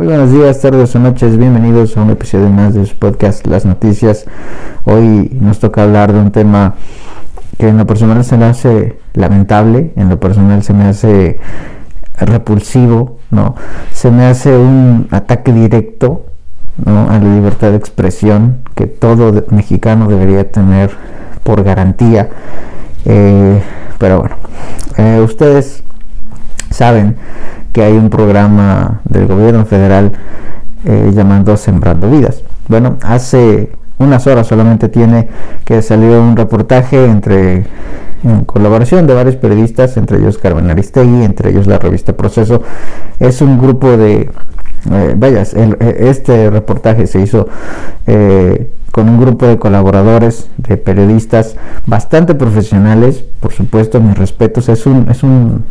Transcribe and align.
Muy 0.00 0.06
buenos 0.06 0.32
días, 0.32 0.58
tardes 0.62 0.96
o 0.96 0.98
noches, 0.98 1.36
bienvenidos 1.36 1.94
a 1.94 2.00
un 2.00 2.08
episodio 2.08 2.48
más 2.48 2.72
de 2.72 2.86
su 2.86 2.96
podcast 2.96 3.46
Las 3.46 3.66
Noticias. 3.66 4.24
Hoy 4.86 5.28
nos 5.38 5.58
toca 5.58 5.82
hablar 5.82 6.14
de 6.14 6.20
un 6.20 6.30
tema 6.30 6.72
que 7.58 7.68
en 7.68 7.76
lo 7.76 7.86
personal 7.86 8.24
se 8.24 8.38
me 8.38 8.46
hace 8.46 8.98
lamentable, 9.12 9.92
en 9.96 10.08
lo 10.08 10.18
personal 10.18 10.62
se 10.62 10.72
me 10.72 10.84
hace 10.84 11.38
repulsivo, 12.16 13.18
¿no? 13.30 13.56
Se 13.92 14.10
me 14.10 14.24
hace 14.24 14.56
un 14.56 15.06
ataque 15.10 15.52
directo 15.52 16.24
a 16.86 17.18
la 17.18 17.34
libertad 17.34 17.72
de 17.72 17.76
expresión 17.76 18.62
que 18.74 18.86
todo 18.86 19.44
mexicano 19.50 20.08
debería 20.08 20.50
tener 20.50 20.92
por 21.42 21.62
garantía. 21.62 22.30
Eh, 23.04 23.62
pero 23.98 24.20
bueno, 24.20 24.36
eh, 24.96 25.20
ustedes 25.22 25.84
saben 26.80 27.16
que 27.74 27.82
hay 27.82 27.92
un 27.92 28.08
programa 28.08 29.02
del 29.04 29.26
gobierno 29.26 29.66
federal 29.66 30.12
eh, 30.86 31.10
llamado 31.12 31.58
Sembrando 31.58 32.10
Vidas. 32.10 32.42
Bueno, 32.68 32.96
hace 33.02 33.70
unas 33.98 34.26
horas 34.26 34.46
solamente 34.46 34.88
tiene 34.88 35.28
que 35.66 35.82
salió 35.82 36.22
un 36.22 36.38
reportaje 36.38 37.04
entre 37.04 37.66
en 38.24 38.44
colaboración 38.46 39.06
de 39.06 39.12
varios 39.12 39.36
periodistas, 39.36 39.98
entre 39.98 40.16
ellos 40.16 40.38
Carmen 40.38 40.70
Aristegui, 40.70 41.22
entre 41.22 41.50
ellos 41.50 41.66
la 41.66 41.78
revista 41.78 42.14
Proceso. 42.14 42.62
Es 43.18 43.42
un 43.42 43.58
grupo 43.58 43.98
de, 43.98 44.30
eh, 44.90 45.14
vayas, 45.14 45.52
este 45.54 46.48
reportaje 46.48 47.06
se 47.06 47.20
hizo 47.20 47.46
eh, 48.06 48.70
con 48.92 49.08
un 49.08 49.20
grupo 49.20 49.46
de 49.46 49.58
colaboradores, 49.58 50.48
de 50.56 50.76
periodistas 50.76 51.56
bastante 51.86 52.34
profesionales, 52.34 53.24
por 53.40 53.52
supuesto, 53.52 54.00
mis 54.00 54.16
respetos, 54.18 54.68
es 54.68 54.86
un, 54.86 55.08
es 55.08 55.22
un, 55.22 55.64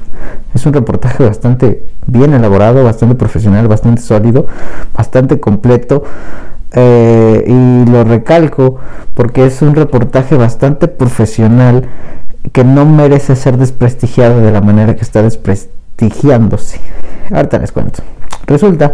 es 0.54 0.66
un 0.66 0.74
reportaje 0.74 1.24
bastante 1.26 1.84
bien 2.08 2.34
elaborado, 2.34 2.84
bastante 2.84 3.16
profesional, 3.16 3.68
bastante 3.68 4.02
sólido, 4.02 4.48
bastante 4.96 5.40
completo. 5.40 6.04
Eh, 6.72 7.46
y 7.48 7.90
lo 7.90 8.04
recalco 8.04 8.78
porque 9.16 9.46
es 9.48 9.64
un 9.64 9.74
reportaje 9.74 10.38
bastante 10.38 10.88
profesional 10.88 11.90
que 12.52 12.64
no 12.64 12.86
merece 12.86 13.36
ser 13.36 13.58
desprestigiado 13.58 14.40
de 14.42 14.52
la 14.52 14.62
manera 14.62 14.96
que 14.96 15.02
está 15.02 15.24
desprestigiándose. 16.00 16.80
Ahorita 17.32 17.60
les 17.60 17.72
cuento. 17.72 18.04
Resulta 18.48 18.94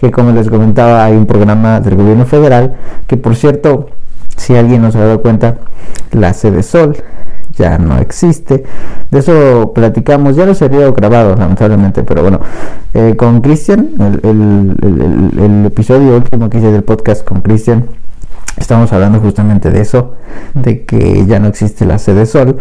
que 0.00 0.10
como 0.10 0.32
les 0.32 0.48
comentaba 0.48 1.04
hay 1.04 1.14
un 1.14 1.26
programa 1.26 1.80
del 1.80 1.96
gobierno 1.96 2.26
federal 2.26 2.76
que 3.06 3.16
por 3.16 3.36
cierto, 3.36 3.90
si 4.36 4.56
alguien 4.56 4.82
no 4.82 4.90
se 4.90 4.98
ha 4.98 5.02
dado 5.02 5.22
cuenta, 5.22 5.58
la 6.12 6.32
sede 6.32 6.62
Sol 6.62 6.96
ya 7.56 7.78
no 7.78 7.98
existe. 7.98 8.64
De 9.10 9.18
eso 9.18 9.72
platicamos, 9.74 10.34
ya 10.34 10.46
lo 10.46 10.54
se 10.54 10.64
había 10.64 10.90
grabado 10.90 11.36
lamentablemente, 11.36 12.02
pero 12.02 12.22
bueno, 12.22 12.40
eh, 12.94 13.14
con 13.16 13.40
Cristian, 13.42 13.90
el, 14.22 14.76
el, 15.38 15.66
episodio 15.66 16.16
último 16.16 16.48
que 16.48 16.58
hice 16.58 16.72
del 16.72 16.82
podcast 16.82 17.24
con 17.24 17.42
Cristian, 17.42 17.86
Estamos 18.56 18.92
hablando 18.92 19.20
justamente 19.20 19.70
de 19.70 19.80
eso, 19.80 20.16
de 20.54 20.84
que 20.84 21.24
ya 21.26 21.38
no 21.38 21.48
existe 21.48 21.86
la 21.86 21.98
sede 21.98 22.26
Sol 22.26 22.58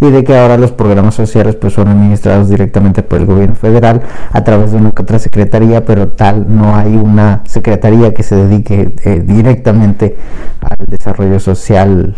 y 0.00 0.10
de 0.10 0.24
que 0.24 0.36
ahora 0.36 0.56
los 0.56 0.72
programas 0.72 1.14
sociales 1.14 1.56
pues 1.56 1.74
son 1.74 1.88
administrados 1.88 2.48
directamente 2.48 3.02
por 3.02 3.18
el 3.18 3.26
gobierno 3.26 3.54
federal 3.54 4.02
a 4.32 4.44
través 4.44 4.72
de 4.72 4.78
una 4.78 4.90
otra 4.90 5.18
secretaría, 5.18 5.84
pero 5.84 6.08
tal 6.08 6.46
no 6.48 6.76
hay 6.76 6.96
una 6.96 7.42
secretaría 7.44 8.14
que 8.14 8.22
se 8.22 8.36
dedique 8.36 8.94
eh, 9.04 9.22
directamente 9.24 10.16
al 10.60 10.86
desarrollo 10.86 11.40
social 11.40 12.14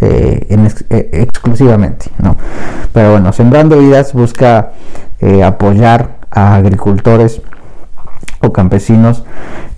eh, 0.00 0.46
eh, 0.90 1.08
exclusivamente, 1.12 2.06
¿no? 2.18 2.36
Pero 2.92 3.12
bueno, 3.12 3.32
Sembrando 3.32 3.78
Vidas 3.78 4.12
busca 4.12 4.70
apoyar 5.42 6.16
a 6.30 6.56
agricultores 6.56 7.40
o 8.44 8.52
campesinos 8.52 9.24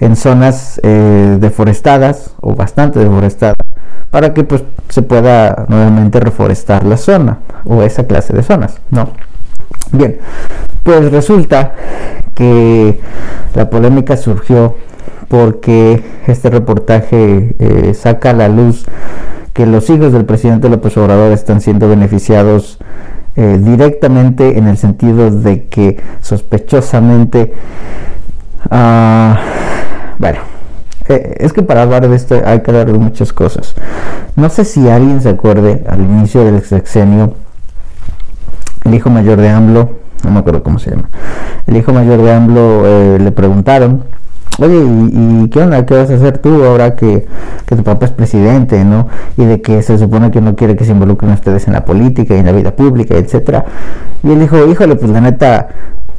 en 0.01 0.17
zonas 0.17 0.81
eh, 0.83 1.39
deforestadas 1.41 2.35
o 2.41 2.55
bastante 2.55 2.99
deforestadas 2.99 3.57
para 4.11 4.35
que 4.35 4.45
pues 4.45 4.65
se 4.89 5.03
pueda 5.03 5.67
nuevamente 5.69 6.21
reforestar 6.21 6.85
la 6.85 6.97
zona 6.97 7.39
o 7.65 7.83
esa 7.83 8.07
clase 8.07 8.33
de 8.33 8.43
zonas, 8.43 8.81
¿no? 8.91 9.11
Bien, 9.93 10.19
pues 10.83 11.11
resulta 11.11 11.75
que 12.35 13.01
la 13.55 13.71
polémica 13.71 14.17
surgió 14.17 14.77
porque 15.29 16.03
este 16.27 16.51
reportaje 16.51 17.57
eh, 17.59 17.95
saca 17.95 18.31
a 18.31 18.35
la 18.35 18.49
luz 18.49 18.87
que 19.53 19.67
los 19.67 19.89
hijos 19.91 20.13
del 20.13 20.25
presidente 20.25 20.69
López 20.69 20.97
Obrador 20.97 21.33
están 21.33 21.61
siendo 21.61 21.89
beneficiados 21.89 22.79
eh, 23.37 23.59
directamente 23.61 24.59
en 24.59 24.67
el 24.67 24.77
sentido 24.77 25.31
de 25.31 25.65
que 25.65 25.99
sospechosamente 26.21 27.53
Ah, 28.71 29.39
bueno, 30.19 30.39
eh, 31.09 31.37
es 31.39 31.53
que 31.53 31.63
para 31.63 31.83
hablar 31.83 32.09
de 32.09 32.17
esto 32.17 32.41
hay 32.45 32.61
que 32.61 32.71
hablar 32.71 32.93
de 32.93 32.99
muchas 32.99 33.33
cosas. 33.33 33.75
No 34.35 34.49
sé 34.49 34.65
si 34.65 34.89
alguien 34.89 35.21
se 35.21 35.31
acuerde 35.31 35.85
al 35.89 36.01
inicio 36.01 36.45
del 36.45 36.63
sexenio, 36.63 37.35
el 38.85 38.95
hijo 38.95 39.11
mayor 39.11 39.39
de 39.39 39.49
AMLO, 39.49 39.91
no 40.25 40.31
me 40.31 40.39
acuerdo 40.41 40.63
cómo 40.63 40.79
se 40.79 40.91
llama, 40.91 41.09
el 41.67 41.77
hijo 41.77 41.93
mayor 41.93 42.23
de 42.23 42.33
AMLO 42.33 42.87
eh, 42.87 43.19
le 43.21 43.33
preguntaron, 43.33 44.05
oye, 44.59 44.83
¿y, 45.13 45.49
qué 45.51 45.61
onda? 45.61 45.85
¿Qué 45.85 45.95
vas 45.95 46.11
a 46.11 46.15
hacer 46.15 46.39
tú 46.39 46.65
ahora 46.65 46.97
que, 46.97 47.27
que, 47.67 47.77
tu 47.77 47.85
papá 47.85 48.07
es 48.07 48.13
presidente, 48.13 48.85
¿no? 48.85 49.09
Y 49.37 49.45
de 49.45 49.61
que 49.61 49.83
se 49.83 49.99
supone 49.99 50.31
que 50.31 50.41
no 50.41 50.57
quiere 50.57 50.77
que 50.77 50.85
se 50.85 50.93
involucren 50.93 51.33
ustedes 51.33 51.67
en 51.67 51.75
la 51.75 51.85
política 51.85 52.35
y 52.35 52.39
en 52.39 52.47
la 52.47 52.53
vida 52.53 52.75
pública, 52.75 53.15
etcétera. 53.17 53.65
Y 54.23 54.31
él 54.31 54.41
dijo, 54.41 54.67
híjole, 54.67 54.97
pues 54.97 55.11
la 55.11 55.21
neta, 55.21 55.69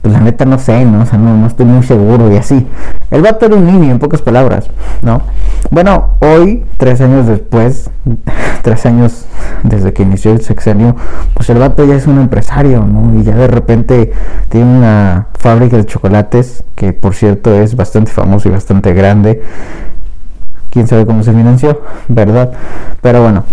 pues 0.07 0.19
la 0.19 0.23
neta 0.23 0.45
no 0.45 0.57
sé, 0.57 0.85
¿no? 0.85 1.01
O 1.01 1.05
sea, 1.05 1.19
no, 1.19 1.45
estoy 1.45 1.65
muy 1.65 1.83
seguro 1.83 2.31
y 2.31 2.37
así. 2.37 2.65
El 3.11 3.23
vato 3.23 3.45
era 3.45 3.57
un 3.57 3.65
niño, 3.65 3.91
en 3.91 3.99
pocas 3.99 4.21
palabras, 4.21 4.69
¿no? 5.01 5.21
Bueno, 5.69 6.11
hoy, 6.19 6.63
tres 6.77 7.01
años 7.01 7.27
después, 7.27 7.89
tres 8.61 8.85
años 8.85 9.25
desde 9.63 9.91
que 9.91 10.03
inició 10.03 10.31
el 10.31 10.41
sexenio, 10.41 10.95
pues 11.33 11.49
el 11.49 11.57
vato 11.57 11.83
ya 11.83 11.95
es 11.95 12.07
un 12.07 12.19
empresario, 12.19 12.85
¿no? 12.85 13.19
Y 13.19 13.23
ya 13.25 13.35
de 13.35 13.47
repente 13.47 14.13
tiene 14.47 14.77
una 14.77 15.27
fábrica 15.37 15.75
de 15.75 15.85
chocolates, 15.85 16.63
que 16.75 16.93
por 16.93 17.13
cierto 17.13 17.53
es 17.53 17.75
bastante 17.75 18.09
famoso 18.09 18.47
y 18.47 18.51
bastante 18.53 18.93
grande. 18.93 19.41
Quién 20.69 20.87
sabe 20.87 21.05
cómo 21.05 21.21
se 21.21 21.33
financió, 21.33 21.81
¿verdad? 22.07 22.53
Pero 23.01 23.23
bueno, 23.23 23.43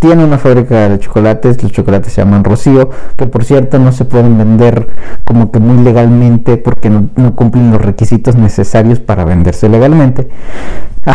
tiene 0.00 0.24
una 0.24 0.38
fábrica 0.38 0.88
de 0.88 0.98
chocolates, 0.98 1.62
los 1.62 1.72
chocolates 1.72 2.14
se 2.14 2.22
llaman 2.22 2.42
Rocío, 2.42 2.88
que 3.16 3.26
por 3.26 3.44
cierto 3.44 3.78
no 3.78 3.92
se 3.92 4.06
pueden 4.06 4.36
vender 4.38 4.88
como 5.24 5.52
que 5.52 5.60
muy 5.60 5.84
legalmente 5.84 6.56
porque 6.56 6.88
no, 6.88 7.36
cumplen 7.36 7.70
los 7.70 7.82
requisitos 7.82 8.34
necesarios 8.34 8.98
para 8.98 9.24
venderse 9.24 9.68
legalmente. 9.68 10.28
Ah, 11.04 11.14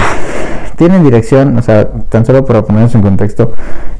tienen 0.77 1.03
dirección, 1.03 1.57
o 1.57 1.63
sea, 1.63 1.89
tan 2.09 2.25
solo 2.27 2.45
para 2.45 2.61
ponernos 2.61 2.93
en 2.93 3.01
contexto, 3.01 3.53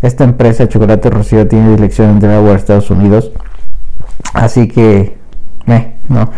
esta 0.03 0.23
empresa 0.23 0.69
Chocolate 0.69 1.09
Rocío 1.09 1.47
tiene 1.47 1.71
dirección 1.71 2.11
en 2.11 2.19
Delaware, 2.19 2.57
Estados 2.57 2.91
Unidos. 2.91 3.31
Así 4.33 4.67
que, 4.67 5.17
eh, 5.65 5.95
no, 6.09 6.29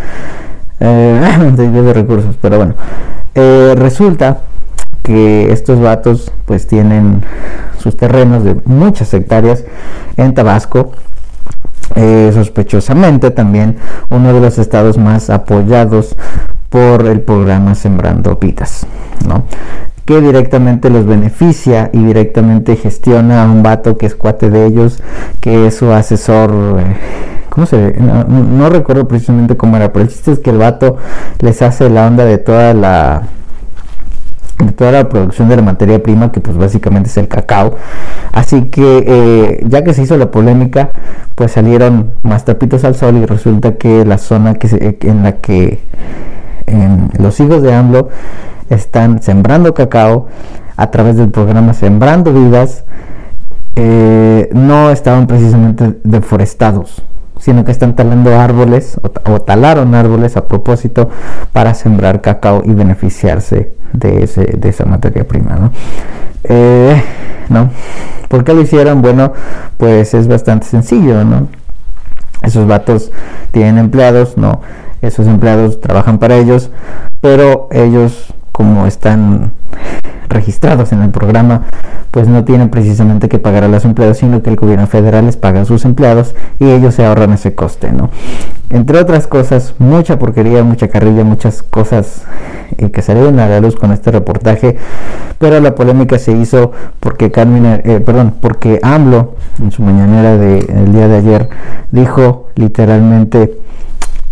eh, 0.80 1.52
de 1.58 1.94
recursos, 1.94 2.38
pero 2.42 2.58
bueno, 2.58 2.76
eh, 3.36 3.76
resulta 3.78 4.40
que 5.08 5.54
estos 5.54 5.80
vatos 5.80 6.34
pues 6.46 6.68
tienen 6.68 7.24
sus 7.80 7.96
terrenos 7.96 8.44
de 8.44 8.58
muchas 8.66 9.14
hectáreas 9.14 9.64
en 10.18 10.34
Tabasco. 10.34 10.92
Eh, 11.96 12.32
sospechosamente 12.34 13.32
también 13.32 13.78
uno 14.10 14.34
de 14.34 14.42
los 14.42 14.60
estados 14.60 14.98
más 14.98 15.30
apoyados 15.30 16.18
por 16.70 17.06
el 17.06 17.22
programa 17.22 17.76
Sembrando 17.76 18.36
Vidas, 18.36 18.86
¿no? 19.26 19.46
que 20.04 20.20
directamente 20.20 20.90
los 20.90 21.06
beneficia 21.06 21.90
y 21.94 22.04
directamente 22.04 22.76
gestiona 22.76 23.44
a 23.44 23.46
un 23.46 23.64
vato 23.64 23.98
que 23.98 24.06
es 24.06 24.16
cuate 24.16 24.50
de 24.50 24.66
ellos, 24.66 25.02
que 25.40 25.68
es 25.68 25.76
su 25.78 25.92
asesor. 25.92 26.52
Eh, 26.80 26.96
¿Cómo 27.50 27.66
se 27.66 27.96
no, 27.98 28.26
no, 28.26 28.70
recuerdo 28.70 29.08
precisamente 29.08 29.56
cómo 29.56 29.78
era, 29.78 29.94
pero 29.94 30.04
el 30.04 30.12
chiste 30.12 30.34
es 30.34 30.40
que 30.40 30.50
el 30.50 30.58
vato 30.58 30.98
les 31.40 31.62
hace 31.62 31.90
la 31.90 32.06
onda 32.06 32.26
de 32.26 32.38
toda 32.38 32.74
la 32.74 33.24
de 34.60 34.72
toda 34.72 34.92
la 34.92 35.10
producción 35.10 35.50
de 35.50 35.56
la 35.56 35.62
materia 35.62 36.02
prima 36.02 36.32
que 36.32 36.40
pues 36.40 36.58
básicamente 36.58 37.10
es 37.10 37.18
el 37.18 37.28
cacao. 37.28 37.76
Así 38.32 38.64
que 38.66 39.04
eh, 39.08 39.66
ya 39.68 39.84
que 39.84 39.94
se 39.94 40.04
hizo 40.04 40.18
la 40.18 40.32
polémica 40.32 40.92
pues 41.36 41.52
salieron 41.52 42.12
más 42.24 42.46
tapitos 42.46 42.84
al 42.84 42.96
sol 42.96 43.18
y 43.18 43.26
resulta 43.26 43.76
que 43.76 44.06
la 44.06 44.18
zona 44.18 44.56
que 44.56 44.98
en 45.02 45.24
la 45.24 45.34
que 45.34 45.80
los 47.20 47.40
hijos 47.40 47.62
de 47.62 47.74
AMLO 47.74 48.10
están 48.70 49.22
sembrando 49.22 49.74
cacao 49.74 50.28
a 50.76 50.92
través 50.92 51.16
del 51.16 51.30
programa 51.30 51.74
Sembrando 51.74 52.34
Vidas 52.34 52.84
eh, 53.76 54.50
no 54.54 54.92
estaban 54.92 55.28
precisamente 55.28 56.00
deforestados 56.04 57.04
sino 57.48 57.64
que 57.64 57.72
están 57.72 57.96
talando 57.96 58.38
árboles 58.38 59.00
o, 59.02 59.40
talaron 59.40 59.96
árboles 59.96 60.36
a 60.36 60.48
propósito 60.48 61.10
para 61.54 61.74
sembrar 61.74 62.20
cacao 62.20 62.62
y 62.66 62.74
beneficiarse 62.74 63.74
de, 63.94 64.24
ese, 64.24 64.42
de 64.44 64.68
esa 64.68 64.84
materia 64.84 65.26
prima, 65.26 65.56
¿no? 65.56 65.72
Eh, 66.44 67.02
¿no? 67.48 67.70
¿Por 68.28 68.44
qué 68.44 68.54
lo 68.54 68.60
hicieron? 68.60 69.02
Bueno, 69.02 69.32
pues 69.78 70.14
es 70.14 70.28
bastante 70.28 70.66
sencillo, 70.66 71.24
¿no? 71.24 71.48
Esos 72.44 72.68
vatos 72.68 73.14
tienen 73.52 73.78
empleados, 73.78 74.38
¿no? 74.38 74.60
esos 75.02 75.26
empleados 75.26 75.80
trabajan 75.80 76.18
para 76.18 76.36
ellos, 76.36 76.70
pero 77.22 77.70
ellos 77.72 78.34
como 78.52 78.88
están 78.88 79.54
registrados 80.30 80.92
en 80.92 81.02
el 81.02 81.10
programa, 81.12 81.64
pues 82.12 82.28
no 82.28 82.44
tienen 82.44 82.70
precisamente 82.70 83.30
que 83.30 83.40
pagar 83.40 83.64
a 83.64 83.68
los 83.68 83.86
empleados, 83.86 84.18
sino 84.18 84.42
que 84.42 84.50
el 84.50 84.56
gobierno 84.56 84.88
federal 84.88 85.26
les 85.26 85.38
paga 85.38 85.62
a 85.62 85.66
sus 85.66 85.86
empleados 85.86 86.36
y 86.60 86.66
ellos 86.70 86.96
se 86.96 87.06
ahorran 87.06 87.34
ese 87.34 87.56
coste, 87.56 87.92
¿no? 87.92 88.10
Entre 88.70 89.00
otras 89.00 89.28
cosas, 89.28 89.76
mucha 89.78 90.20
porquería, 90.20 90.64
mucha 90.64 90.90
carrilla, 90.90 91.24
muchas 91.24 91.64
cosas 91.64 92.24
eh, 92.78 92.92
que 92.92 93.02
salieron 93.02 93.40
a 93.40 93.48
la 93.48 93.60
luz 93.60 93.76
con 93.76 93.92
este 93.92 94.12
reportaje, 94.12 94.78
pero 95.40 95.60
la 95.60 95.74
polémica 95.76 96.20
se 96.20 96.34
hizo 96.34 96.72
porque 97.00 97.32
Carmen, 97.32 97.82
eh, 97.86 98.02
perdón, 98.06 98.36
porque 98.42 98.80
AMLO 98.84 99.36
en 99.62 99.72
su 99.72 99.84
mañanera 99.84 100.38
del 100.38 100.92
día 100.92 101.08
de 101.08 101.16
ayer 101.16 101.50
dijo 101.92 102.50
literalmente 102.56 103.58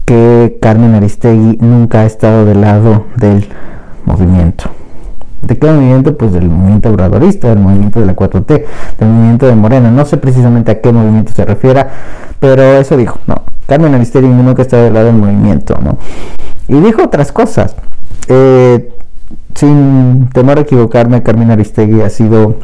que 0.05 0.57
Carmen 0.61 0.93
Aristegui 0.95 1.57
nunca 1.61 2.01
ha 2.01 2.05
estado 2.05 2.45
del 2.45 2.61
lado 2.61 3.05
del 3.15 3.47
movimiento. 4.05 4.69
¿De 5.47 5.57
qué 5.57 5.71
movimiento? 5.71 6.17
Pues 6.17 6.33
del 6.33 6.49
movimiento 6.49 6.89
obradorista, 6.89 7.49
del 7.49 7.59
movimiento 7.59 7.99
de 7.99 8.05
la 8.07 8.15
4T, 8.15 8.65
del 8.99 9.09
movimiento 9.09 9.45
de 9.45 9.55
Morena. 9.55 9.91
No 9.91 10.05
sé 10.05 10.17
precisamente 10.17 10.71
a 10.71 10.81
qué 10.81 10.91
movimiento 10.91 11.33
se 11.33 11.45
refiera, 11.45 11.89
pero 12.39 12.61
eso 12.63 12.97
dijo, 12.97 13.19
no. 13.27 13.43
Carmen 13.67 13.93
Aristegui 13.95 14.27
nunca 14.27 14.61
está 14.61 14.77
del 14.77 14.93
lado 14.93 15.07
del 15.07 15.15
movimiento, 15.15 15.77
¿no? 15.83 15.97
Y 16.67 16.79
dijo 16.79 17.03
otras 17.03 17.31
cosas. 17.31 17.75
Eh, 18.27 18.91
sin 19.55 20.29
temor 20.33 20.57
a 20.57 20.61
equivocarme, 20.61 21.23
Carmen 21.23 21.51
Aristegui 21.51 22.01
ha 22.01 22.09
sido 22.09 22.57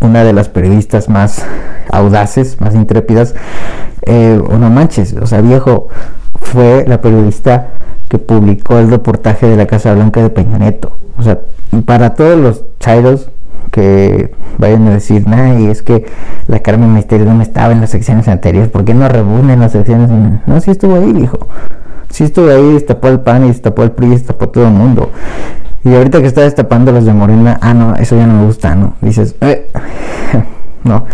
una 0.00 0.24
de 0.24 0.32
las 0.32 0.48
periodistas 0.48 1.08
más 1.08 1.44
audaces, 1.90 2.60
más 2.60 2.74
intrépidas. 2.74 3.34
Eh, 4.02 4.40
o 4.42 4.58
no 4.58 4.70
manches, 4.70 5.14
o 5.14 5.26
sea, 5.26 5.40
viejo, 5.40 5.88
fue 6.40 6.84
la 6.86 7.00
periodista 7.00 7.68
que 8.08 8.18
publicó 8.18 8.78
el 8.78 8.90
reportaje 8.90 9.46
de 9.46 9.56
la 9.56 9.66
Casa 9.66 9.94
Blanca 9.94 10.22
de 10.22 10.30
Peña 10.30 10.58
Neto. 10.58 10.96
O 11.18 11.22
sea, 11.22 11.40
para 11.84 12.14
todos 12.14 12.38
los 12.38 12.64
chairos 12.80 13.30
que 13.70 14.34
vayan 14.58 14.88
a 14.88 14.90
decir, 14.90 15.26
nah, 15.28 15.58
y 15.58 15.66
es 15.66 15.82
que 15.82 16.06
la 16.48 16.60
Carmen 16.60 16.92
Misterio 16.92 17.32
no 17.32 17.42
estaba 17.42 17.72
en 17.72 17.80
las 17.80 17.90
secciones 17.90 18.26
anteriores, 18.26 18.70
¿por 18.70 18.84
qué 18.84 18.94
no 18.94 19.08
reúne 19.08 19.52
en 19.52 19.60
las 19.60 19.72
secciones? 19.72 20.10
No, 20.46 20.60
sí 20.60 20.72
estuvo 20.72 20.96
ahí, 20.96 21.12
dijo. 21.12 21.38
Sí 22.10 22.24
estuvo 22.24 22.50
ahí, 22.50 22.74
destapó 22.74 23.08
el 23.08 23.20
PAN 23.20 23.44
y 23.44 23.48
destapó 23.48 23.82
el 23.82 23.92
PRI, 23.92 24.08
destapó 24.10 24.48
todo 24.48 24.64
el 24.64 24.72
mundo. 24.72 25.10
Y 25.84 25.94
ahorita 25.94 26.20
que 26.20 26.26
está 26.26 26.42
destapando 26.42 26.92
los 26.92 27.04
de 27.04 27.12
Morena, 27.12 27.58
ah, 27.62 27.72
no, 27.72 27.94
eso 27.96 28.16
ya 28.16 28.26
no 28.26 28.34
me 28.34 28.46
gusta, 28.46 28.74
¿no? 28.74 28.94
Dices, 29.00 29.34
eh, 29.40 29.70
no. 30.84 31.06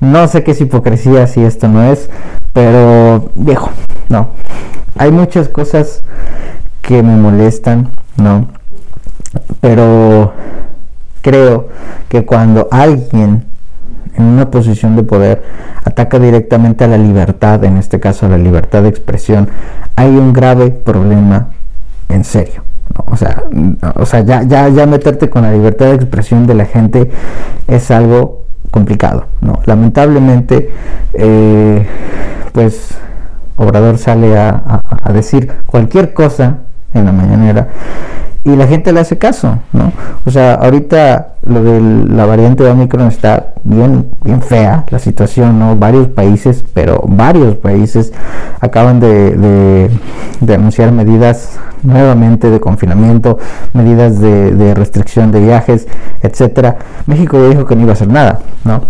No 0.00 0.28
sé 0.28 0.44
qué 0.44 0.52
es 0.52 0.60
hipocresía 0.60 1.26
si 1.26 1.42
esto 1.42 1.68
no 1.68 1.82
es, 1.82 2.08
pero 2.52 3.30
viejo, 3.34 3.70
no. 4.08 4.30
Hay 4.98 5.10
muchas 5.10 5.48
cosas 5.48 6.00
que 6.82 7.02
me 7.02 7.16
molestan, 7.16 7.90
¿no? 8.16 8.48
Pero 9.60 10.32
creo 11.22 11.68
que 12.08 12.24
cuando 12.24 12.68
alguien 12.70 13.44
en 14.14 14.24
una 14.24 14.50
posición 14.50 14.96
de 14.96 15.02
poder 15.02 15.42
ataca 15.84 16.18
directamente 16.18 16.84
a 16.84 16.88
la 16.88 16.98
libertad, 16.98 17.62
en 17.64 17.76
este 17.76 18.00
caso 18.00 18.26
a 18.26 18.28
la 18.28 18.38
libertad 18.38 18.82
de 18.82 18.88
expresión, 18.88 19.48
hay 19.96 20.08
un 20.08 20.32
grave 20.32 20.70
problema 20.70 21.50
en 22.08 22.24
serio. 22.24 22.62
O 23.06 23.16
sea, 23.16 23.44
o 23.96 24.06
sea 24.06 24.20
ya, 24.20 24.42
ya, 24.42 24.68
ya 24.68 24.86
meterte 24.86 25.28
con 25.28 25.42
la 25.42 25.52
libertad 25.52 25.86
de 25.86 25.94
expresión 25.94 26.46
de 26.46 26.54
la 26.54 26.64
gente 26.64 27.10
es 27.66 27.90
algo 27.90 28.46
complicado. 28.70 29.26
¿no? 29.40 29.60
Lamentablemente, 29.66 30.70
eh, 31.14 31.86
pues 32.52 32.96
Obrador 33.56 33.96
sale 33.96 34.36
a, 34.36 34.80
decir 35.12 35.50
cualquier 35.66 36.12
cosa 36.12 36.58
en 36.94 37.04
la 37.04 37.12
mañanera 37.12 37.68
y 38.46 38.54
la 38.54 38.68
gente 38.68 38.92
le 38.92 39.00
hace 39.00 39.18
caso, 39.18 39.58
¿no? 39.72 39.92
O 40.24 40.30
sea, 40.30 40.54
ahorita 40.54 41.34
lo 41.48 41.64
de 41.64 41.80
la 41.80 42.26
variante 42.26 42.62
de 42.62 42.70
Omicron 42.70 43.08
está 43.08 43.54
bien, 43.64 44.06
bien 44.22 44.40
fea 44.40 44.84
la 44.90 45.00
situación, 45.00 45.58
¿no? 45.58 45.74
Varios 45.74 46.06
países, 46.06 46.64
pero 46.72 47.02
varios 47.08 47.56
países 47.56 48.12
acaban 48.60 49.00
de, 49.00 49.90
de, 50.40 50.54
anunciar 50.54 50.92
medidas 50.92 51.58
nuevamente 51.82 52.48
de 52.48 52.60
confinamiento, 52.60 53.36
medidas 53.72 54.20
de, 54.20 54.74
restricción 54.74 55.32
de 55.32 55.40
viajes, 55.40 55.88
etcétera. 56.22 56.76
México 57.06 57.48
dijo 57.48 57.66
que 57.66 57.74
no 57.74 57.82
iba 57.82 57.90
a 57.90 57.94
hacer 57.94 58.08
nada, 58.08 58.42
¿no? 58.62 58.82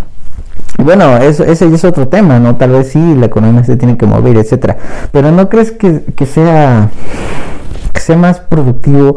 Bueno, 0.76 1.16
eso, 1.16 1.44
ese 1.44 1.66
es 1.72 1.84
otro 1.84 2.08
tema, 2.08 2.38
¿no? 2.38 2.56
Tal 2.56 2.72
vez 2.72 2.88
sí, 2.88 3.14
la 3.14 3.24
economía 3.24 3.64
se 3.64 3.76
tiene 3.76 3.96
que 3.96 4.04
mover, 4.04 4.36
etcétera. 4.36 4.76
Pero 5.12 5.32
¿no 5.32 5.48
crees 5.48 5.72
que, 5.72 6.26
sea 6.26 6.90
que 7.96 8.02
sea 8.02 8.16
más 8.16 8.40
productivo 8.40 9.16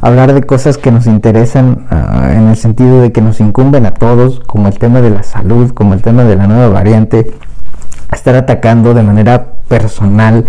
hablar 0.00 0.32
de 0.32 0.42
cosas 0.44 0.78
que 0.78 0.92
nos 0.92 1.06
interesan 1.06 1.86
ah, 1.90 2.30
en 2.32 2.48
el 2.48 2.56
sentido 2.56 3.02
de 3.02 3.10
que 3.10 3.20
nos 3.20 3.40
incumben 3.40 3.86
a 3.86 3.90
todos, 3.92 4.38
como 4.46 4.68
el 4.68 4.78
tema 4.78 5.00
de 5.00 5.10
la 5.10 5.24
salud, 5.24 5.72
como 5.72 5.94
el 5.94 6.02
tema 6.02 6.22
de 6.22 6.36
la 6.36 6.46
nueva 6.46 6.68
variante, 6.68 7.32
estar 8.12 8.36
atacando 8.36 8.94
de 8.94 9.02
manera 9.02 9.46
personal 9.66 10.46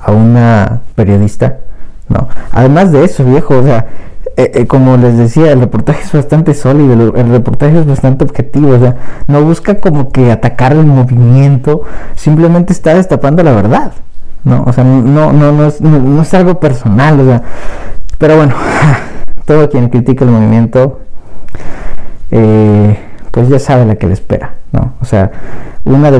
a 0.00 0.10
una 0.10 0.80
periodista, 0.96 1.58
¿no? 2.08 2.28
Además 2.50 2.90
de 2.90 3.04
eso, 3.04 3.24
viejo, 3.24 3.56
o 3.58 3.62
sea, 3.62 3.86
eh, 4.36 4.50
eh, 4.54 4.66
como 4.66 4.96
les 4.96 5.16
decía, 5.16 5.52
el 5.52 5.60
reportaje 5.60 6.02
es 6.02 6.12
bastante 6.12 6.54
sólido, 6.54 7.14
el, 7.14 7.28
reportaje 7.30 7.78
es 7.78 7.86
bastante 7.86 8.24
objetivo, 8.24 8.70
o 8.70 8.80
sea, 8.80 8.96
no 9.28 9.42
busca 9.42 9.76
como 9.76 10.10
que 10.10 10.32
atacar 10.32 10.72
el 10.72 10.86
movimiento, 10.86 11.82
simplemente 12.16 12.72
está 12.72 12.94
destapando 12.94 13.44
la 13.44 13.52
verdad, 13.52 13.92
¿no? 14.44 14.64
O 14.66 14.72
sea, 14.72 14.84
no, 14.84 15.32
no, 15.32 15.52
no, 15.52 15.66
es, 15.66 15.80
no, 15.80 16.22
es 16.22 16.34
algo 16.34 16.60
personal, 16.60 17.20
o 17.20 17.24
sea, 17.24 17.42
pero 18.18 18.36
bueno, 18.36 18.54
todo 19.44 19.68
quien 19.68 19.88
critica 19.88 20.24
el 20.24 20.30
movimiento, 20.30 21.00
eh, 22.30 22.98
pues 23.30 23.48
ya 23.48 23.58
sabe 23.58 23.86
la 23.86 23.96
que 23.96 24.06
le 24.06 24.12
espera, 24.12 24.54
¿no? 24.72 24.94
O 25.00 25.04
sea, 25.04 25.30
una 25.84 26.10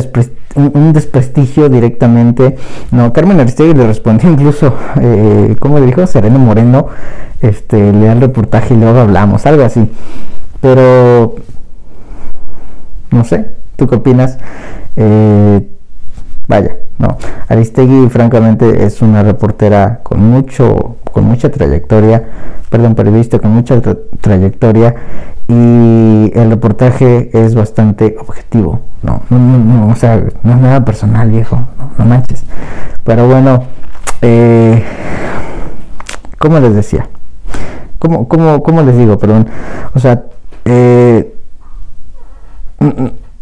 un, 0.54 0.92
desprestigio 0.92 1.68
directamente. 1.68 2.56
No, 2.90 3.12
Carmen 3.12 3.40
Aristegui 3.40 3.74
le 3.74 3.86
respondió 3.86 4.30
incluso, 4.30 4.74
eh, 5.00 5.56
¿cómo 5.60 5.78
le 5.78 5.86
dijo? 5.86 6.06
Sereno 6.06 6.38
Moreno, 6.38 6.88
este, 7.40 7.92
le 7.92 8.06
da 8.06 8.12
el 8.12 8.20
reportaje 8.20 8.74
y 8.74 8.76
luego 8.76 9.00
hablamos, 9.00 9.46
algo 9.46 9.64
así. 9.64 9.90
Pero, 10.60 11.36
no 13.10 13.24
sé, 13.24 13.46
¿tú 13.76 13.88
qué 13.88 13.96
opinas? 13.96 14.38
Eh, 14.96 15.66
vaya, 16.48 16.76
no. 16.98 17.16
Aristegui, 17.48 18.08
francamente, 18.08 18.84
es 18.84 19.02
una 19.02 19.22
reportera 19.22 20.00
con 20.02 20.20
mucho, 20.20 20.96
con 21.12 21.24
mucha 21.24 21.50
trayectoria, 21.50 22.24
perdón, 22.70 22.94
periodista 22.94 23.38
con 23.38 23.52
mucha 23.52 23.80
trayectoria 24.20 24.94
y 25.48 26.30
el 26.34 26.50
reportaje 26.50 27.30
es 27.32 27.54
bastante 27.54 28.16
objetivo, 28.18 28.80
no, 29.02 29.22
no, 29.28 29.38
no, 29.38 29.88
o 29.88 29.96
sea, 29.96 30.22
no 30.42 30.52
es 30.52 30.58
nada 30.58 30.84
personal, 30.84 31.30
viejo, 31.30 31.58
no, 31.98 32.04
manches. 32.04 32.44
Pero 33.04 33.26
bueno, 33.26 33.64
eh, 34.22 34.82
¿cómo 36.38 36.60
les 36.60 36.74
decía? 36.74 37.08
¿Cómo, 37.98 38.26
cómo, 38.28 38.62
cómo 38.62 38.82
les 38.82 38.96
digo? 38.96 39.18
Perdón, 39.18 39.48
o 39.94 39.98
sea, 39.98 40.22
eh, 40.64 41.34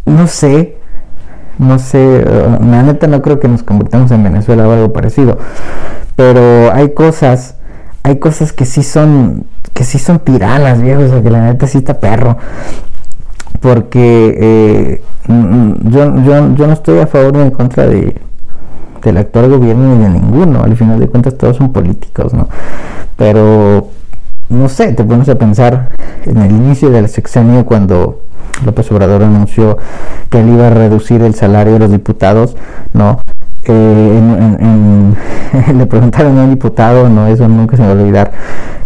no 0.05 0.27
sé, 0.27 0.80
no 1.61 1.79
sé, 1.79 2.25
la 2.25 2.83
neta 2.83 3.07
no 3.07 3.23
creo 3.23 3.39
que 3.39 3.49
nos 3.49 3.63
convirtamos 3.63 4.11
en 4.11 4.23
Venezuela 4.23 4.67
o 4.67 4.73
algo 4.73 4.93
parecido, 4.93 5.39
pero 6.17 6.73
hay 6.73 6.93
cosas, 6.95 7.57
hay 8.03 8.19
cosas 8.19 8.53
que 8.53 8.65
sí 8.65 8.83
son 8.83 9.47
que 9.75 9.85
sí 9.85 9.99
son 9.99 10.19
tiranas, 10.19 10.83
viejo, 10.83 11.03
o 11.03 11.09
sea, 11.09 11.23
que 11.23 11.31
la 11.31 11.43
neta 11.43 11.67
sí 11.67 11.79
está 11.79 11.99
perro. 11.99 12.37
Porque 13.61 14.37
eh, 14.41 15.03
yo, 15.27 16.17
yo, 16.23 16.55
yo 16.55 16.67
no 16.67 16.73
estoy 16.73 16.99
a 16.99 17.07
favor 17.07 17.35
ni 17.35 17.43
en 17.43 17.51
contra 17.51 17.87
de, 17.87 18.15
del 19.03 19.17
actual 19.17 19.51
gobierno 19.51 19.97
ni 19.97 20.03
de 20.03 20.11
ninguno. 20.11 20.63
Al 20.63 20.77
final 20.77 20.99
de 20.99 21.09
cuentas 21.09 21.37
todos 21.37 21.57
son 21.57 21.73
políticos, 21.73 22.35
¿no? 22.35 22.49
Pero, 23.17 23.89
no 24.61 24.69
sé, 24.69 24.93
te 24.93 25.05
pones 25.05 25.29
a 25.31 25.37
pensar 25.37 25.89
en 26.25 26.37
el 26.37 26.51
inicio 26.51 26.91
del 26.91 27.09
sexenio 27.09 27.65
cuando 27.65 28.21
López 28.65 28.93
Obrador 28.93 29.23
anunció 29.23 29.79
que 30.29 30.41
él 30.41 30.51
iba 30.51 30.67
a 30.67 30.71
reducir 30.71 31.23
el 31.23 31.35
salario 31.35 31.75
de 31.75 31.79
los 31.79 31.91
diputados, 31.91 32.57
¿no? 32.93 33.21
Eh, 33.65 35.13
le 35.75 35.87
preguntaron 35.87 36.39
a 36.39 36.45
un 36.45 36.51
diputado, 36.51 37.09
no, 37.09 37.27
eso 37.27 37.49
nunca 37.49 37.79
se 37.79 37.83
va 37.83 37.89
a 37.89 37.93
olvidar, 37.93 38.33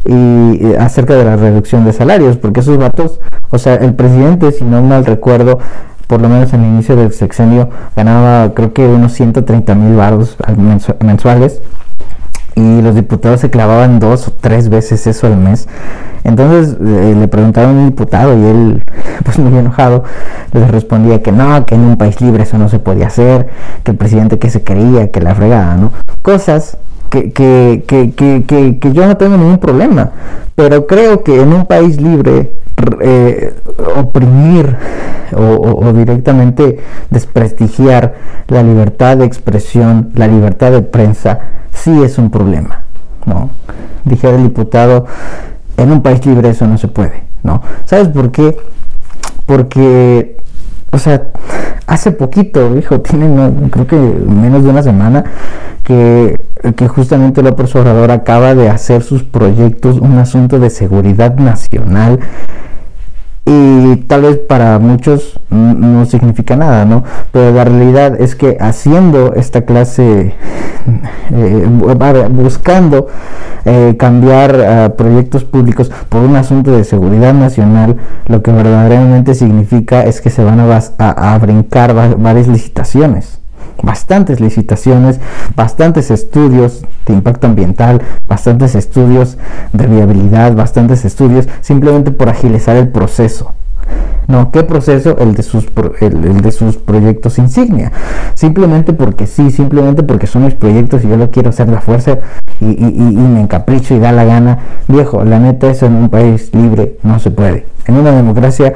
y, 0.04 0.74
acerca 0.78 1.14
de 1.14 1.24
la 1.24 1.36
reducción 1.36 1.84
de 1.84 1.92
salarios, 1.92 2.36
porque 2.36 2.60
esos 2.60 2.78
vatos, 2.78 3.20
o 3.50 3.58
sea, 3.58 3.74
el 3.74 3.94
presidente, 3.94 4.52
si 4.52 4.62
no 4.64 4.80
mal 4.80 5.04
recuerdo, 5.04 5.58
por 6.06 6.20
lo 6.20 6.28
menos 6.28 6.52
en 6.52 6.62
el 6.62 6.70
inicio 6.70 6.94
del 6.94 7.12
sexenio, 7.12 7.68
ganaba 7.96 8.54
creo 8.54 8.72
que 8.72 8.86
unos 8.86 9.12
130 9.12 9.74
mil 9.74 9.96
baros 9.96 10.36
mensuales 11.00 11.60
y 12.56 12.82
los 12.82 12.94
diputados 12.94 13.40
se 13.40 13.50
clavaban 13.50 13.98
dos 13.98 14.28
o 14.28 14.32
tres 14.32 14.68
veces 14.68 15.06
eso 15.06 15.26
al 15.26 15.36
mes. 15.36 15.68
Entonces 16.22 16.76
eh, 16.80 17.14
le 17.18 17.28
preguntaron 17.28 17.76
a 17.76 17.80
un 17.80 17.86
diputado 17.86 18.36
y 18.38 18.44
él, 18.44 18.84
pues 19.24 19.38
muy 19.38 19.56
enojado, 19.58 20.04
les 20.52 20.70
respondía 20.70 21.22
que 21.22 21.32
no, 21.32 21.66
que 21.66 21.74
en 21.74 21.82
un 21.82 21.96
país 21.96 22.20
libre 22.20 22.44
eso 22.44 22.58
no 22.58 22.68
se 22.68 22.78
podía 22.78 23.08
hacer, 23.08 23.48
que 23.82 23.90
el 23.90 23.96
presidente 23.96 24.38
que 24.38 24.50
se 24.50 24.62
creía, 24.62 25.10
que 25.10 25.20
la 25.20 25.34
fregada, 25.34 25.76
¿no? 25.76 25.92
Cosas 26.22 26.78
que, 27.10 27.32
que, 27.32 28.12
que, 28.16 28.44
que, 28.80 28.92
yo 28.92 29.06
no 29.06 29.16
tengo 29.16 29.36
ningún 29.36 29.58
problema, 29.58 30.10
pero 30.54 30.86
creo 30.86 31.22
que 31.22 31.40
en 31.40 31.52
un 31.52 31.66
país 31.66 32.00
libre 32.00 32.52
eh, 33.00 33.54
oprimir 33.96 34.76
o, 35.36 35.92
directamente 35.92 36.80
desprestigiar 37.10 38.14
la 38.48 38.62
libertad 38.62 39.16
de 39.16 39.24
expresión, 39.24 40.10
la 40.14 40.26
libertad 40.26 40.72
de 40.72 40.82
prensa, 40.82 41.40
sí 41.74 42.02
es 42.02 42.18
un 42.18 42.30
problema, 42.30 42.84
¿no? 43.26 43.50
Dije 44.04 44.30
el 44.30 44.42
diputado, 44.44 45.06
en 45.76 45.92
un 45.92 46.02
país 46.02 46.24
libre 46.24 46.50
eso 46.50 46.66
no 46.66 46.78
se 46.78 46.88
puede, 46.88 47.24
¿no? 47.42 47.62
¿Sabes 47.84 48.08
por 48.08 48.30
qué? 48.30 48.56
Porque, 49.46 50.36
o 50.90 50.98
sea, 50.98 51.28
hace 51.86 52.12
poquito, 52.12 52.76
hijo, 52.76 53.00
tiene 53.02 53.52
creo 53.70 53.86
que 53.86 53.96
menos 53.96 54.64
de 54.64 54.70
una 54.70 54.82
semana, 54.82 55.24
que, 55.82 56.40
que 56.76 56.88
justamente 56.88 57.42
López 57.42 57.74
Obrador 57.76 58.10
acaba 58.10 58.54
de 58.54 58.70
hacer 58.70 59.02
sus 59.02 59.22
proyectos 59.22 59.98
un 59.98 60.16
asunto 60.18 60.58
de 60.58 60.70
seguridad 60.70 61.36
nacional 61.36 62.20
y 63.46 63.96
tal 64.06 64.22
vez 64.22 64.38
para 64.38 64.78
muchos 64.78 65.38
no 65.50 66.06
significa 66.06 66.56
nada, 66.56 66.84
¿no? 66.84 67.04
Pero 67.30 67.52
la 67.52 67.64
realidad 67.64 68.20
es 68.20 68.34
que 68.34 68.56
haciendo 68.58 69.34
esta 69.34 69.62
clase, 69.62 70.34
eh, 71.30 71.68
buscando 72.30 73.08
eh, 73.66 73.96
cambiar 73.98 74.94
proyectos 74.96 75.44
públicos 75.44 75.90
por 76.08 76.22
un 76.22 76.36
asunto 76.36 76.72
de 76.72 76.84
seguridad 76.84 77.34
nacional, 77.34 77.96
lo 78.26 78.42
que 78.42 78.50
verdaderamente 78.50 79.34
significa 79.34 80.04
es 80.04 80.20
que 80.20 80.30
se 80.30 80.42
van 80.42 80.60
a 80.60 81.38
brincar 81.38 82.16
varias 82.18 82.48
licitaciones 82.48 83.43
bastantes 83.82 84.40
licitaciones, 84.40 85.20
bastantes 85.56 86.10
estudios 86.10 86.84
de 87.06 87.14
impacto 87.14 87.46
ambiental, 87.46 88.02
bastantes 88.28 88.74
estudios 88.74 89.36
de 89.72 89.86
viabilidad, 89.86 90.54
bastantes 90.54 91.04
estudios 91.04 91.48
simplemente 91.60 92.10
por 92.10 92.28
agilizar 92.28 92.76
el 92.76 92.88
proceso. 92.88 93.54
No, 94.26 94.50
¿qué 94.50 94.62
proceso? 94.62 95.18
El 95.18 95.34
de 95.34 95.42
sus, 95.42 95.66
el, 96.00 96.40
de 96.40 96.52
sus 96.52 96.76
proyectos 96.76 97.38
insignia. 97.38 97.92
Simplemente 98.34 98.94
porque 98.94 99.26
sí, 99.26 99.50
simplemente 99.50 100.02
porque 100.02 100.26
son 100.26 100.44
mis 100.44 100.54
proyectos 100.54 101.04
y 101.04 101.08
yo 101.08 101.16
lo 101.16 101.30
quiero 101.30 101.50
hacer 101.50 101.68
la 101.68 101.80
fuerza 101.80 102.18
y, 102.60 102.66
y, 102.66 102.90
me 102.90 103.42
encapricho 103.42 103.94
y 103.94 103.98
da 103.98 104.12
la 104.12 104.24
gana. 104.24 104.58
Viejo, 104.88 105.24
la 105.24 105.38
neta, 105.38 105.70
eso 105.70 105.86
en 105.86 105.96
un 105.96 106.08
país 106.08 106.50
libre 106.54 106.96
no 107.02 107.18
se 107.18 107.30
puede. 107.30 107.66
En 107.86 107.96
una 107.96 108.12
democracia, 108.12 108.74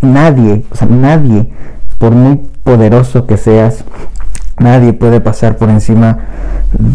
nadie, 0.00 0.64
o 0.70 0.76
sea, 0.76 0.86
nadie, 0.88 1.50
por 1.98 2.12
muy 2.12 2.40
poderoso 2.62 3.26
que 3.26 3.36
seas, 3.36 3.84
Nadie 4.58 4.92
puede 4.92 5.20
pasar 5.20 5.56
por 5.56 5.68
encima 5.68 6.18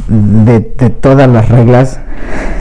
de, 0.07 0.61
todas 0.89 1.29
las 1.29 1.49
reglas 1.49 1.99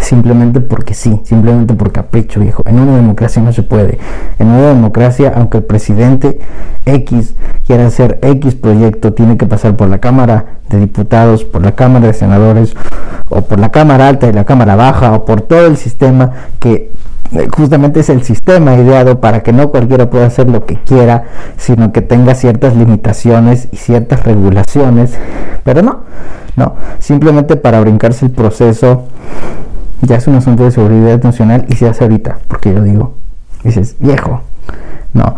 simplemente 0.01 0.61
porque 0.61 0.95
sí, 0.95 1.21
simplemente 1.25 1.75
por 1.75 1.93
capricho, 1.93 2.41
viejo. 2.41 2.63
En 2.67 2.81
una 2.81 2.97
democracia 2.97 3.43
no 3.43 3.53
se 3.53 3.63
puede. 3.63 3.99
En 4.39 4.49
una 4.49 4.69
democracia, 4.69 5.33
aunque 5.37 5.59
el 5.59 5.65
presidente 5.65 6.41
X 6.85 7.35
quiera 7.67 7.87
hacer 7.87 8.19
X 8.23 8.55
proyecto, 8.55 9.13
tiene 9.13 9.37
que 9.37 9.47
pasar 9.47 9.77
por 9.77 9.89
la 9.89 9.99
Cámara 9.99 10.59
de 10.69 10.81
Diputados, 10.81 11.45
por 11.45 11.63
la 11.63 11.73
Cámara 11.73 12.09
de 12.09 12.15
Senadores, 12.15 12.75
o 13.29 13.43
por 13.43 13.61
la 13.61 13.71
Cámara 13.71 14.09
Alta 14.09 14.29
y 14.29 14.33
la 14.33 14.45
Cámara 14.45 14.75
Baja, 14.75 15.13
o 15.13 15.25
por 15.25 15.43
todo 15.43 15.67
el 15.67 15.77
sistema 15.77 16.33
que 16.59 16.91
justamente 17.55 18.01
es 18.01 18.09
el 18.09 18.23
sistema 18.23 18.75
ideado 18.75 19.21
para 19.21 19.43
que 19.43 19.53
no 19.53 19.71
cualquiera 19.71 20.09
pueda 20.11 20.27
hacer 20.27 20.49
lo 20.49 20.65
que 20.65 20.77
quiera, 20.77 21.25
sino 21.57 21.93
que 21.93 22.01
tenga 22.01 22.35
ciertas 22.35 22.75
limitaciones 22.75 23.69
y 23.71 23.77
ciertas 23.77 24.25
regulaciones, 24.25 25.13
pero 25.65 25.83
no, 25.83 26.01
no, 26.57 26.75
simplemente 26.99 27.57
para 27.57 27.81
brincarse 27.81 28.27
el 28.27 28.33
proceso 28.33 29.05
ya 30.03 30.17
es 30.17 30.27
un 30.27 30.37
asunto 30.37 30.65
de 30.65 30.71
seguridad 30.71 31.23
nacional 31.23 31.67
y 31.69 31.75
se 31.75 31.89
hace 31.89 32.05
ahorita, 32.05 32.39
porque 32.49 32.73
yo 32.73 32.83
digo, 32.83 33.15
dices, 33.63 33.97
viejo, 33.99 34.43
no, 35.13 35.37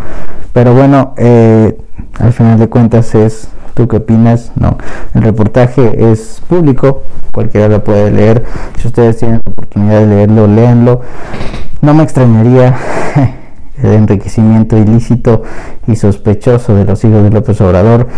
pero 0.53 0.75
bueno, 0.75 1.15
eh, 1.17 1.77
al 2.19 2.33
final 2.33 2.59
de 2.59 2.69
cuentas 2.69 3.15
es, 3.15 3.49
¿tú 3.75 3.89
qué 3.89 3.97
opinas? 3.97 4.53
No, 4.55 4.77
el 5.15 5.23
reportaje 5.23 6.13
es 6.13 6.43
público, 6.49 7.03
cualquiera 7.33 7.69
lo 7.69 7.83
puede 7.83 8.11
leer, 8.11 8.45
si 8.79 8.89
ustedes 8.89 9.17
tienen 9.17 9.41
la 9.45 9.51
oportunidad 9.51 10.01
de 10.01 10.07
leerlo, 10.07 10.47
léanlo 10.47 11.01
no 11.83 11.95
me 11.95 12.03
extrañaría 12.03 12.77
el 13.83 13.93
enriquecimiento 13.93 14.77
ilícito 14.77 15.43
y 15.87 15.97
sospechoso 15.97 16.75
de 16.75 16.85
los 16.85 17.03
hijos 17.05 17.23
de 17.23 17.31
López 17.31 17.61
Obrador. 17.61 18.09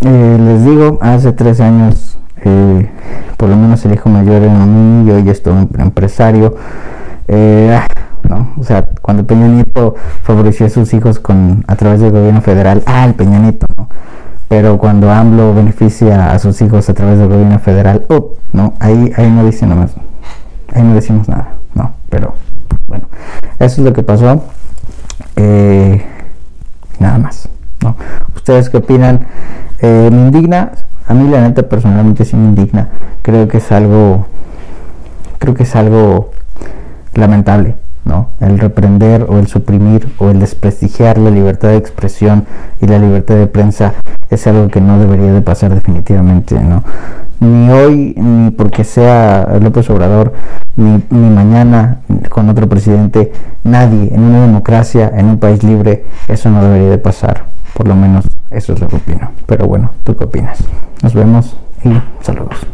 Eh, 0.00 0.38
les 0.40 0.64
digo, 0.64 0.98
hace 1.00 1.32
tres 1.32 1.60
años, 1.60 2.18
eh, 2.44 2.90
por 3.36 3.48
lo 3.48 3.56
menos 3.56 3.84
el 3.84 3.94
hijo 3.94 4.08
mayor 4.08 4.42
era 4.42 4.52
un 4.52 5.04
niño 5.04 5.18
y 5.18 5.30
esto 5.30 5.52
un 5.52 5.70
empresario. 5.78 6.56
Eh, 7.28 7.78
ah, 7.78 7.86
¿no? 8.28 8.52
O 8.58 8.64
sea, 8.64 8.84
cuando 9.02 9.26
Peña 9.26 9.48
Nieto 9.48 9.94
favoreció 10.22 10.66
a 10.66 10.70
sus 10.70 10.92
hijos 10.94 11.18
con 11.18 11.64
a 11.66 11.76
través 11.76 12.00
del 12.00 12.10
gobierno 12.10 12.40
federal, 12.40 12.82
ah, 12.86 13.04
el 13.04 13.14
Peña 13.14 13.38
Nieto. 13.38 13.66
Pero 14.48 14.78
cuando 14.78 15.10
AMLO 15.10 15.54
beneficia 15.54 16.32
a 16.32 16.38
sus 16.38 16.60
hijos 16.62 16.88
a 16.88 16.94
través 16.94 17.18
del 17.18 17.28
gobierno 17.28 17.58
federal, 17.58 18.06
oh, 18.08 18.32
no, 18.52 18.72
ahí, 18.80 19.12
ahí 19.16 19.30
no 19.30 19.44
dice 19.44 19.66
nada 19.66 19.82
más, 19.82 19.94
ahí 20.72 20.82
no 20.82 20.94
decimos 20.94 21.28
nada, 21.28 21.56
no, 21.74 21.92
pero 22.08 22.32
bueno, 22.88 23.08
eso 23.58 23.80
es 23.80 23.86
lo 23.86 23.92
que 23.92 24.02
pasó. 24.02 24.42
Eh, 25.36 26.04
nada 26.98 27.18
más. 27.18 27.48
¿Ustedes 28.34 28.70
qué 28.70 28.78
opinan? 28.78 29.26
Eh, 29.80 30.08
me 30.10 30.18
indigna. 30.18 30.72
A 31.06 31.14
mí 31.14 31.28
la 31.28 31.42
neta 31.42 31.62
personalmente 31.68 32.24
sí 32.24 32.34
me 32.34 32.48
indigna. 32.48 32.88
Creo 33.22 33.46
que 33.46 33.58
es 33.58 33.70
algo. 33.70 34.26
Creo 35.38 35.54
que 35.54 35.62
es 35.62 35.76
algo 35.76 36.32
lamentable. 37.14 37.76
¿No? 38.04 38.30
El 38.40 38.58
reprender 38.58 39.26
o 39.28 39.38
el 39.38 39.46
suprimir 39.46 40.08
o 40.18 40.30
el 40.30 40.40
desprestigiar 40.40 41.18
la 41.18 41.30
libertad 41.30 41.68
de 41.68 41.76
expresión 41.76 42.46
y 42.80 42.86
la 42.86 42.98
libertad 42.98 43.36
de 43.36 43.46
prensa 43.46 43.94
es 44.30 44.46
algo 44.46 44.68
que 44.68 44.80
no 44.80 44.98
debería 44.98 45.32
de 45.32 45.42
pasar 45.42 45.74
definitivamente, 45.74 46.58
¿no? 46.60 46.84
Ni 47.40 47.70
hoy, 47.70 48.14
ni 48.16 48.50
porque 48.50 48.84
sea 48.84 49.58
López 49.60 49.88
Obrador, 49.90 50.32
ni, 50.76 51.02
ni 51.10 51.30
mañana 51.30 51.98
con 52.28 52.48
otro 52.48 52.68
presidente, 52.68 53.32
nadie 53.64 54.12
en 54.12 54.22
una 54.22 54.42
democracia, 54.42 55.12
en 55.14 55.26
un 55.26 55.38
país 55.38 55.62
libre, 55.62 56.04
eso 56.26 56.50
no 56.50 56.62
debería 56.62 56.90
de 56.90 56.98
pasar. 56.98 57.44
Por 57.74 57.86
lo 57.86 57.94
menos 57.94 58.24
eso 58.50 58.72
es 58.72 58.80
lo 58.80 58.88
que 58.88 58.96
opino. 58.96 59.30
Pero 59.46 59.66
bueno, 59.66 59.90
¿tú 60.02 60.16
qué 60.16 60.24
opinas? 60.24 60.58
Nos 61.02 61.14
vemos 61.14 61.56
y 61.84 61.90
saludos. 62.22 62.66